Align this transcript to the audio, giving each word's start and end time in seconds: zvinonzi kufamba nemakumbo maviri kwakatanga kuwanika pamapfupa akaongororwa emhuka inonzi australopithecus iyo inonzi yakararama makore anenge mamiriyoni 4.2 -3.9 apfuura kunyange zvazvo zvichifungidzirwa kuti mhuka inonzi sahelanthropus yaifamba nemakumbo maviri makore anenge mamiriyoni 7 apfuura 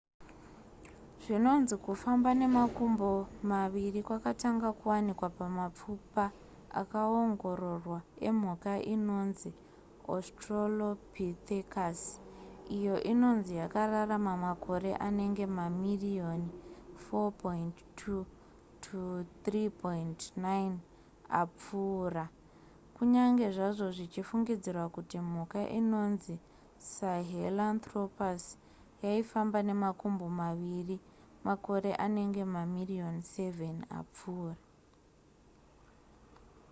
zvinonzi 1.23 1.75
kufamba 1.85 2.29
nemakumbo 2.41 3.09
maviri 3.51 3.99
kwakatanga 4.07 4.69
kuwanika 4.79 5.25
pamapfupa 5.37 6.25
akaongororwa 6.81 7.99
emhuka 8.29 8.71
inonzi 8.93 9.49
australopithecus 10.13 11.99
iyo 12.77 12.95
inonzi 13.11 13.51
yakararama 13.61 14.33
makore 14.45 14.91
anenge 15.07 15.45
mamiriyoni 15.57 16.51
4.2 17.05 18.25
-3.9 18.81 20.49
apfuura 21.41 22.25
kunyange 22.95 23.45
zvazvo 23.55 23.87
zvichifungidzirwa 23.95 24.85
kuti 24.95 25.17
mhuka 25.29 25.59
inonzi 25.79 26.35
sahelanthropus 26.93 28.43
yaifamba 29.03 29.59
nemakumbo 29.69 30.25
maviri 30.41 30.97
makore 31.47 31.91
anenge 32.05 32.41
mamiriyoni 32.55 33.21
7 33.33 33.69
apfuura 33.99 34.55